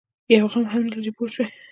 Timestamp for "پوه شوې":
1.17-1.45